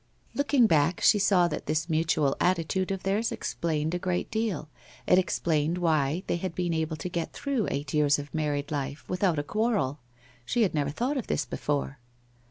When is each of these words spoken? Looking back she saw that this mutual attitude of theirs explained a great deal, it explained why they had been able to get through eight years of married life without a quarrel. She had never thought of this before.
Looking 0.33 0.65
back 0.65 0.99
she 1.01 1.19
saw 1.19 1.47
that 1.49 1.67
this 1.67 1.87
mutual 1.87 2.35
attitude 2.39 2.89
of 2.89 3.03
theirs 3.03 3.31
explained 3.31 3.93
a 3.93 3.99
great 3.99 4.31
deal, 4.31 4.67
it 5.05 5.19
explained 5.19 5.77
why 5.77 6.23
they 6.25 6.37
had 6.37 6.55
been 6.55 6.73
able 6.73 6.95
to 6.95 7.07
get 7.07 7.33
through 7.33 7.67
eight 7.69 7.93
years 7.93 8.17
of 8.17 8.33
married 8.33 8.71
life 8.71 9.07
without 9.07 9.37
a 9.37 9.43
quarrel. 9.43 9.99
She 10.43 10.63
had 10.63 10.73
never 10.73 10.89
thought 10.89 11.17
of 11.17 11.27
this 11.27 11.45
before. 11.45 11.99